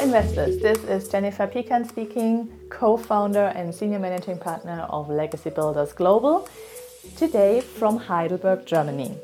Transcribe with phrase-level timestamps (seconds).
[0.00, 5.92] investors, this is Jennifer Pekan speaking, co founder and senior managing partner of Legacy Builders
[5.92, 6.48] Global,
[7.16, 9.14] today from Heidelberg, Germany.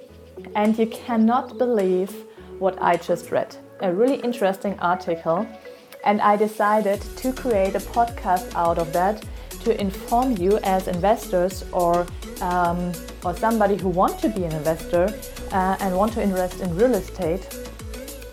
[0.55, 2.15] And you cannot believe
[2.59, 3.57] what I just read.
[3.81, 5.47] A really interesting article,
[6.05, 9.25] and I decided to create a podcast out of that
[9.65, 12.07] to inform you as investors or
[12.43, 12.93] um,
[13.25, 15.07] or somebody who want to be an investor
[15.53, 17.49] uh, and want to invest in real estate,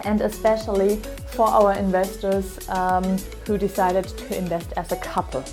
[0.03, 0.99] and especially
[1.33, 5.43] for our investors um, who decided to invest as a couple.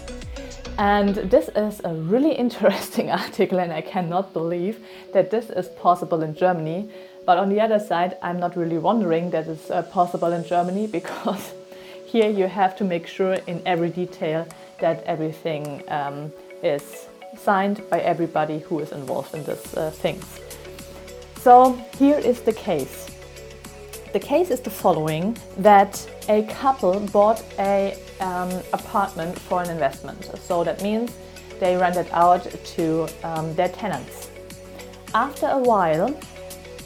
[0.78, 6.22] And this is a really interesting article, and I cannot believe that this is possible
[6.22, 6.91] in Germany.
[7.27, 10.86] But on the other side, I'm not really wondering that it's uh, possible in Germany
[10.98, 11.55] because
[12.06, 14.47] here you have to make sure in every detail
[14.80, 20.24] that everything um, is signed by everybody who is involved in these uh, things.
[21.36, 23.20] So here is the case.
[24.12, 30.25] The case is the following that a couple bought a um, apartment for an investment.
[30.42, 31.12] So that means
[31.61, 32.42] they rent it out
[32.75, 34.28] to um, their tenants.
[35.14, 36.19] After a while,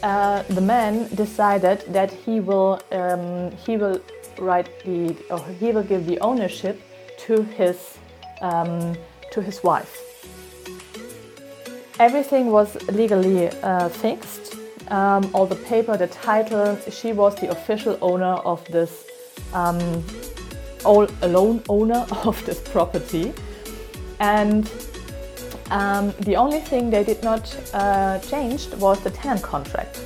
[0.03, 3.99] uh, the man decided that he will um, he will
[4.37, 6.79] write the or he will give the ownership
[7.25, 7.97] to his
[8.41, 8.95] um,
[9.31, 10.01] to his wife.
[11.99, 14.54] Everything was legally uh, fixed
[14.89, 16.77] um, all the paper, the title.
[16.89, 19.05] She was the official owner of this,
[19.53, 20.03] um,
[20.83, 23.33] all alone owner of this property.
[24.19, 24.71] And
[25.71, 29.99] um, the only thing they did not uh, change was the tenant contract.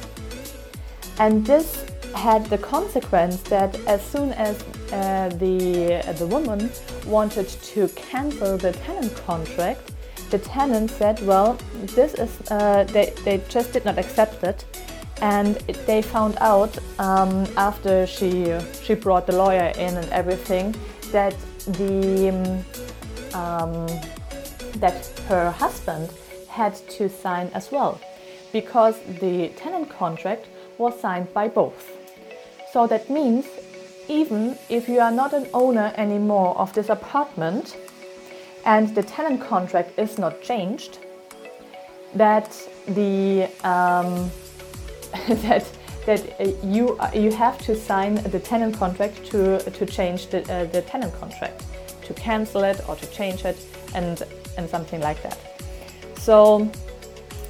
[1.19, 1.85] And this
[2.15, 6.71] had the consequence that as soon as uh, the, uh, the woman
[7.05, 9.91] wanted to cancel the tenant contract,
[10.29, 11.57] the tenant said, well,
[11.95, 14.65] this is, uh, they, they just did not accept it.
[15.21, 20.75] And it, they found out um, after she, she brought the lawyer in and everything
[21.11, 21.35] that,
[21.65, 22.29] the,
[23.33, 23.87] um,
[24.79, 26.09] that her husband
[26.47, 27.99] had to sign as well
[28.51, 30.47] because the tenant contract
[30.77, 31.91] was signed by both.
[32.71, 33.45] So that means
[34.07, 37.77] even if you are not an owner anymore of this apartment,
[38.65, 40.99] and the tenant contract is not changed,
[42.15, 42.51] that
[42.87, 44.31] the um,
[45.27, 45.65] that
[46.05, 50.41] that uh, you uh, you have to sign the tenant contract to to change the
[50.51, 51.63] uh, the tenant contract,
[52.03, 53.57] to cancel it or to change it,
[53.93, 54.23] and
[54.57, 55.37] and something like that.
[56.15, 56.69] So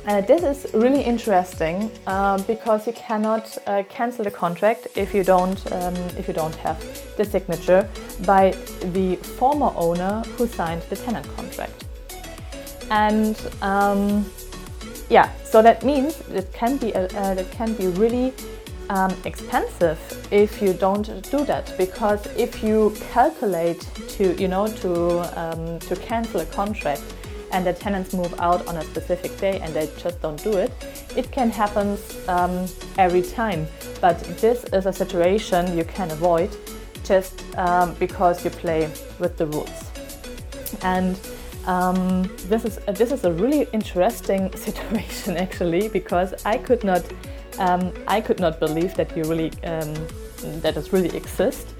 [0.06, 5.24] uh, this is really interesting uh, because you cannot uh, cancel the contract if you
[5.24, 6.80] don't um, if you don't have
[7.18, 7.88] the signature
[8.26, 8.52] by
[8.94, 11.86] the former owner who signed the tenant contract.
[12.90, 14.26] And um,
[15.10, 18.34] yeah, so that means it can be uh, it can be really
[18.90, 20.00] um, expensive
[20.32, 25.96] if you don't do that because if you calculate to you know to um, to
[25.98, 27.04] cancel a contract
[27.52, 30.72] and the tenants move out on a specific day and they just don't do it,
[31.16, 32.68] it can happen um,
[32.98, 33.68] every time.
[34.02, 36.56] But this is a situation you can avoid
[37.04, 38.90] just um, because you play
[39.20, 39.92] with the rules.
[40.84, 41.20] And
[41.66, 47.04] um, this is uh, this is a really interesting situation actually because I could not
[47.60, 49.94] um, I could not believe that you really um,
[50.62, 51.74] that it really exists.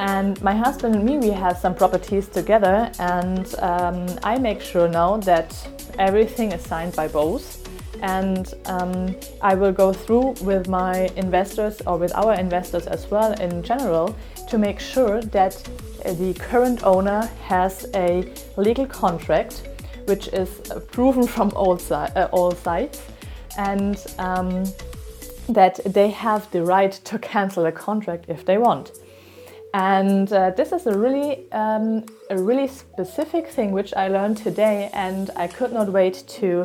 [0.00, 4.88] And my husband and me, we have some properties together, and um, I make sure
[4.88, 5.54] now that
[5.98, 7.68] everything is signed by both.
[8.00, 13.38] And um, I will go through with my investors or with our investors as well
[13.42, 14.16] in general
[14.48, 15.62] to make sure that
[16.02, 19.68] the current owner has a legal contract
[20.06, 20.48] which is
[20.92, 23.02] proven from all, si- uh, all sides
[23.58, 24.64] and um,
[25.50, 28.92] that they have the right to cancel a contract if they want.
[29.72, 34.90] And uh, this is a really, um, a really specific thing which I learned today,
[34.92, 36.64] and I could not wait to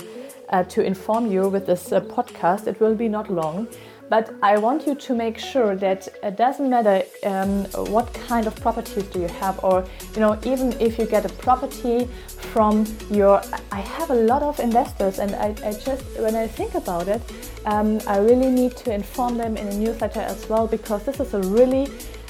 [0.49, 2.67] uh, to inform you with this uh, podcast.
[2.67, 3.67] It will be not long,
[4.09, 8.55] but I want you to make sure that it doesn't matter um, what kind of
[8.55, 12.07] properties do you have, or you know, even if you get a property
[12.53, 13.41] from your.
[13.71, 17.21] I have a lot of investors, and I, I just when I think about it,
[17.65, 21.33] um, I really need to inform them in a newsletter as well because this is
[21.35, 21.87] a really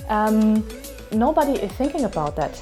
[0.09, 0.67] um,
[1.11, 2.61] nobody is thinking about that.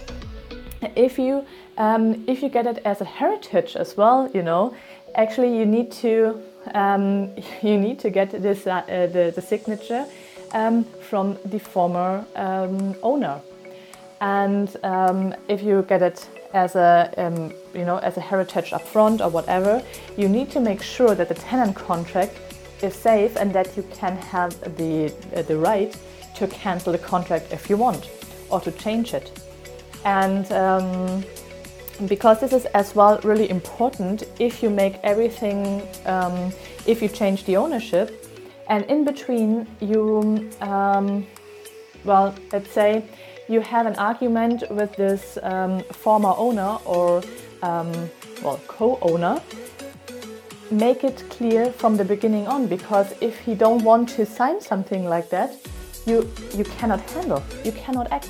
[0.95, 1.45] If you
[1.77, 4.75] um, if you get it as a heritage as well, you know,
[5.15, 6.41] actually you need to
[6.73, 10.05] um, you need to get this uh, the, the signature
[10.53, 13.41] um, from the former um, owner.
[14.21, 17.09] And um, if you get it as a
[17.73, 19.83] you know as a heritage up front or whatever,
[20.17, 22.37] you need to make sure that the tenant contract
[22.83, 25.95] is safe and that you can have the, uh, the right
[26.35, 28.09] to cancel the contract if you want
[28.50, 29.31] or to change it.
[30.06, 31.24] And um,
[32.07, 36.51] because this is as well really important if you make everything, um,
[36.85, 38.30] if you change the ownership,
[38.68, 41.25] and in between you, um,
[42.03, 43.03] well, let's say
[43.47, 47.21] you have an argument with this um, former owner or,
[47.62, 47.91] um,
[48.41, 49.41] well, co owner
[50.71, 55.06] make it clear from the beginning on because if he don't want to sign something
[55.06, 55.56] like that
[56.06, 58.30] you you cannot handle you cannot act.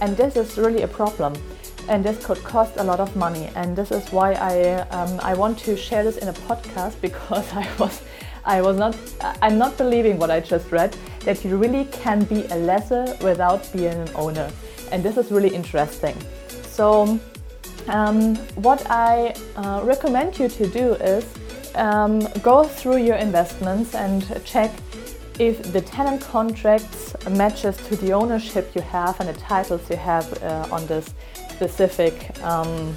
[0.00, 1.34] And this is really a problem
[1.88, 3.48] and this could cost a lot of money.
[3.54, 7.52] And this is why I um, I want to share this in a podcast because
[7.52, 8.02] I was
[8.44, 8.96] I was not
[9.42, 13.70] I'm not believing what I just read that you really can be a lessor without
[13.72, 14.50] being an owner.
[14.92, 16.16] And this is really interesting.
[16.62, 17.18] So
[17.88, 21.24] um, what I uh, recommend you to do is
[21.76, 24.70] um, go through your investments and check
[25.38, 30.42] if the tenant contracts matches to the ownership you have and the titles you have
[30.42, 31.14] uh, on this
[31.50, 32.96] specific um,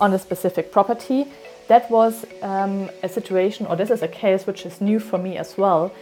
[0.00, 1.26] on the specific property.
[1.68, 5.36] That was um, a situation, or this is a case which is new for me
[5.36, 5.92] as well.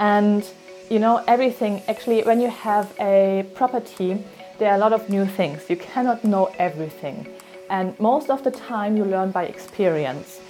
[0.00, 0.48] And
[0.90, 4.24] you know, everything actually, when you have a property,
[4.58, 5.70] there are a lot of new things.
[5.70, 7.28] You cannot know everything,
[7.70, 10.40] and most of the time you learn by experience.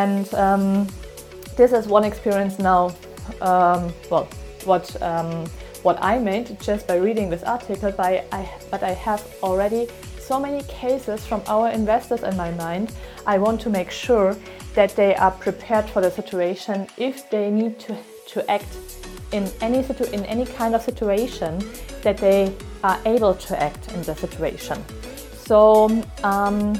[0.00, 0.88] And um,
[1.56, 2.82] this is one experience now.
[3.40, 4.26] Um, well,
[4.64, 5.46] what um,
[5.86, 7.92] what I made just by reading this article.
[7.92, 8.40] By I,
[8.72, 9.86] but I have already
[10.18, 12.92] so many cases from our investors in my mind.
[13.26, 14.36] I want to make sure
[14.74, 17.96] that they are prepared for the situation if they need to
[18.32, 18.72] to act
[19.30, 21.52] in any situ- in any kind of situation
[22.02, 22.52] that they
[22.82, 24.78] are able to act in the situation.
[25.46, 25.88] So
[26.24, 26.74] um,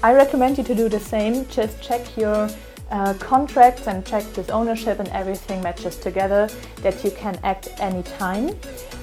[0.00, 1.46] I recommend you to do the same.
[1.48, 2.48] Just check your
[2.90, 6.48] uh, contracts and check this ownership and everything matches together
[6.82, 8.56] that you can act anytime.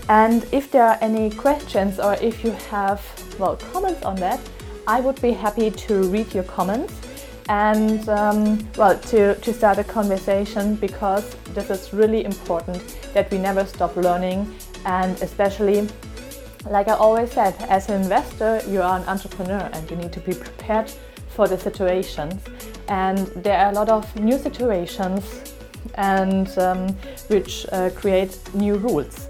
[0.07, 3.01] And if there are any questions or if you have
[3.37, 4.39] well comments on that,
[4.87, 6.93] I would be happy to read your comments
[7.49, 13.37] and um, well to, to start a conversation because this is really important that we
[13.37, 14.55] never stop learning
[14.85, 15.87] and especially
[16.69, 20.19] like I always said, as an investor, you are an entrepreneur and you need to
[20.19, 20.91] be prepared
[21.29, 22.41] for the situations.
[22.87, 25.53] And there are a lot of new situations
[25.95, 26.89] and um,
[27.27, 29.27] which uh, create new rules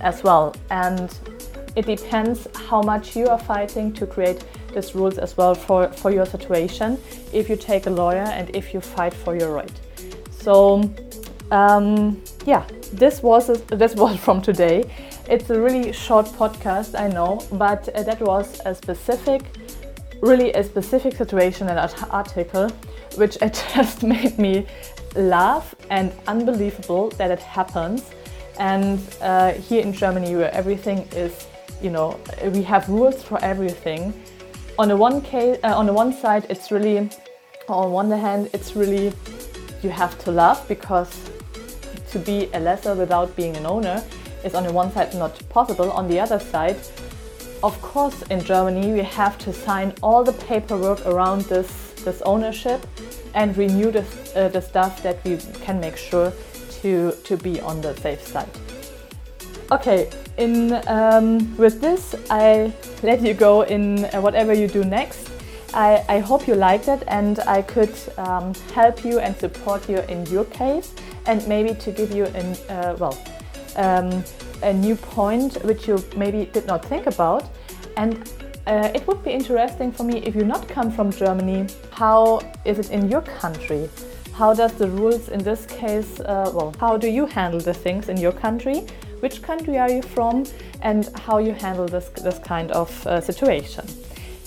[0.00, 0.54] as well.
[0.70, 1.14] And
[1.76, 4.44] it depends how much you are fighting to create
[4.74, 6.98] these rules as well for, for your situation.
[7.32, 9.80] If you take a lawyer and if you fight for your right.
[10.30, 10.90] So
[11.50, 14.90] um, yeah, this was this was from today.
[15.28, 19.42] It's a really short podcast, I know, but uh, that was a specific,
[20.22, 21.78] really a specific situation and
[22.10, 22.70] article,
[23.16, 24.66] which it just made me
[25.16, 28.10] laugh and unbelievable that it happens.
[28.58, 31.46] And uh, here in Germany, where everything is,
[31.82, 32.18] you know,
[32.54, 34.14] we have rules for everything.
[34.78, 37.10] On the one case, uh, on the one side, it's really,
[37.68, 39.12] on one hand, it's really,
[39.82, 41.14] you have to laugh because
[42.12, 44.02] to be a lessor without being an owner
[44.44, 45.90] is on the one side not possible.
[45.92, 46.78] On the other side,
[47.62, 52.86] of course, in Germany, we have to sign all the paperwork around this, this ownership
[53.34, 54.04] and renew the,
[54.36, 56.32] uh, the stuff that we can make sure
[56.82, 58.48] to, to be on the safe side.
[59.70, 60.08] Okay,
[60.38, 65.28] in, um, with this, I let you go in uh, whatever you do next.
[65.74, 69.98] I, I, hope you liked it and I could um, help you and support you
[70.08, 70.94] in your case
[71.26, 73.18] and maybe to give you an, uh, well,
[73.78, 74.24] um,
[74.62, 77.44] a new point which you maybe did not think about.
[77.96, 78.30] And
[78.66, 82.78] uh, it would be interesting for me if you not come from Germany, how is
[82.78, 83.88] it in your country?
[84.34, 88.08] How does the rules in this case, uh, well, how do you handle the things
[88.08, 88.86] in your country?
[89.20, 90.44] Which country are you from?
[90.82, 93.84] And how you handle this, this kind of uh, situation.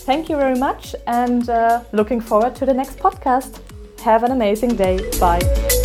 [0.05, 3.59] Thank you very much and uh, looking forward to the next podcast.
[4.01, 4.97] Have an amazing day.
[5.19, 5.80] Bye.